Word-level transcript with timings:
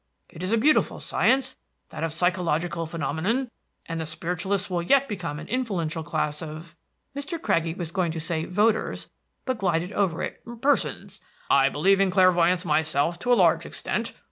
It 0.29 0.41
is 0.41 0.51
a 0.51 0.57
beautiful 0.57 0.99
science, 0.99 1.57
that 1.91 2.03
of 2.03 2.11
psychological 2.11 2.87
phenomena, 2.87 3.51
and 3.85 4.01
the 4.01 4.07
spiritualists 4.07 4.67
will 4.67 4.81
yet 4.81 5.07
become 5.07 5.37
an 5.37 5.47
influential 5.47 6.01
class 6.01 6.41
of" 6.41 6.75
Mr. 7.15 7.39
Craggie 7.39 7.75
was 7.75 7.91
going 7.91 8.11
to 8.13 8.19
say 8.19 8.45
voters, 8.45 9.11
but 9.45 9.59
glided 9.59 9.93
over 9.93 10.23
it 10.23 10.41
"persons. 10.59 11.21
I 11.51 11.69
believe 11.69 11.99
in 11.99 12.09
clairvoyance 12.09 12.65
myself 12.65 13.19
to 13.19 13.31
a 13.31 13.35
large 13.37 13.63
extent. 13.63 14.13